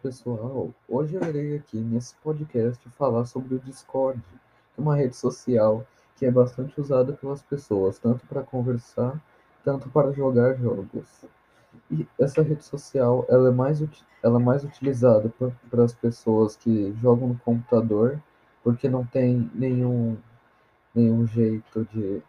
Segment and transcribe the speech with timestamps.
[0.00, 4.22] pessoal, hoje eu irei aqui nesse podcast falar sobre o Discord,
[4.78, 5.84] é uma rede social
[6.14, 9.20] que é bastante usada pelas pessoas, tanto para conversar,
[9.64, 11.24] tanto para jogar jogos.
[11.90, 13.82] E essa rede social, ela é mais,
[14.22, 15.32] ela é mais utilizada
[15.68, 18.22] para as pessoas que jogam no computador,
[18.62, 20.16] porque não tem nenhum,
[20.94, 22.22] nenhum jeito de...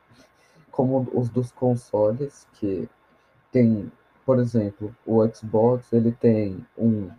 [0.72, 2.90] Como os dos consoles, que
[3.52, 3.92] tem
[4.28, 7.10] por exemplo, o Xbox ele tem um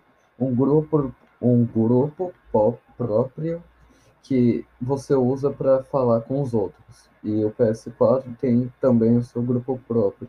[0.59, 2.35] grupo um grupo
[2.97, 3.63] próprio
[4.23, 7.09] que você usa para falar com os outros.
[7.23, 10.29] E o PS4 tem também o seu grupo próprio.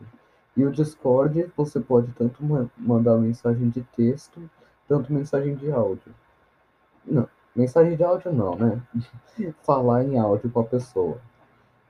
[0.55, 2.43] E o Discord você pode tanto
[2.77, 4.49] mandar mensagem de texto,
[4.87, 6.13] tanto mensagem de áudio.
[7.05, 8.81] Não, mensagem de áudio não, né?
[9.63, 11.17] Falar em áudio com a pessoa.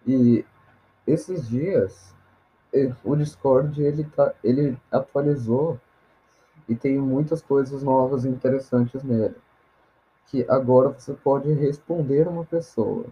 [0.07, 0.45] E
[1.05, 2.15] esses dias
[3.03, 5.79] o Discord ele tá, ele atualizou
[6.69, 9.35] e tem muitas coisas novas e interessantes nele.
[10.27, 13.05] Que agora você pode responder uma pessoa.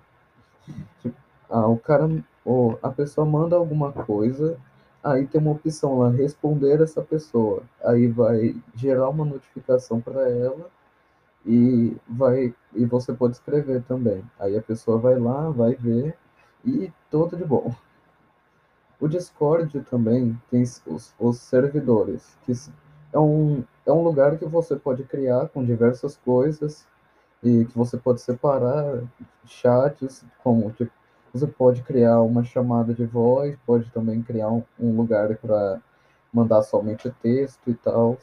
[1.02, 1.18] Tipo,
[1.50, 2.08] ah, o cara,
[2.46, 4.58] ou a pessoa manda alguma coisa,
[5.04, 7.64] aí tem uma opção lá, responder essa pessoa.
[7.84, 10.70] Aí vai gerar uma notificação para ela
[11.46, 14.24] e vai e você pode escrever também.
[14.40, 16.16] Aí a pessoa vai lá, vai ver
[16.64, 17.74] e tudo de bom.
[19.00, 22.54] O Discord também tem os, os servidores, que
[23.14, 26.86] é um, é um lugar que você pode criar com diversas coisas
[27.44, 29.04] e que você pode separar
[29.46, 30.92] chats, como tipo,
[31.34, 35.80] você pode criar uma chamada de voz, pode também criar um, um lugar para
[36.34, 38.18] mandar somente texto e tal.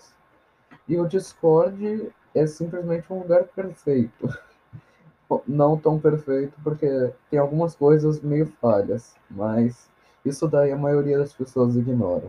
[0.88, 4.28] E o Discord é simplesmente um lugar perfeito.
[5.48, 9.88] Não tão perfeito, porque tem algumas coisas meio falhas, mas
[10.24, 12.28] isso daí a maioria das pessoas ignora.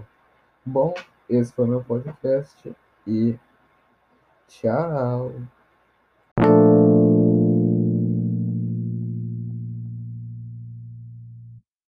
[0.66, 0.94] Bom,
[1.30, 2.76] esse foi meu podcast
[3.08, 3.38] e
[4.48, 5.32] tchau!